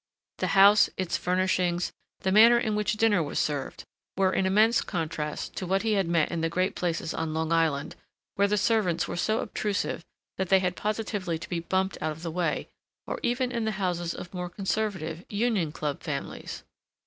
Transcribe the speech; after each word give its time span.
The 0.39 0.47
house, 0.57 0.89
its 0.97 1.15
furnishings, 1.15 1.91
the 2.21 2.31
manner 2.31 2.57
in 2.57 2.75
which 2.75 2.93
dinner 2.97 3.21
was 3.21 3.37
served, 3.37 3.83
were 4.17 4.33
in 4.33 4.47
immense 4.47 4.81
contrast 4.81 5.55
to 5.57 5.67
what 5.67 5.83
he 5.83 5.93
had 5.93 6.07
met 6.07 6.31
in 6.31 6.41
the 6.41 6.49
great 6.49 6.73
places 6.73 7.13
on 7.13 7.35
Long 7.35 7.51
Island, 7.51 7.95
where 8.33 8.47
the 8.47 8.57
servants 8.57 9.07
were 9.07 9.15
so 9.15 9.41
obtrusive 9.41 10.03
that 10.39 10.49
they 10.49 10.57
had 10.57 10.75
positively 10.75 11.37
to 11.37 11.47
be 11.49 11.59
bumped 11.59 11.99
out 12.01 12.13
of 12.13 12.23
the 12.23 12.31
way, 12.31 12.67
or 13.05 13.19
even 13.21 13.51
in 13.51 13.65
the 13.65 13.73
houses 13.73 14.15
of 14.15 14.33
more 14.33 14.49
conservative 14.49 15.23
"Union 15.29 15.71
Club" 15.71 16.01
families. 16.01 16.63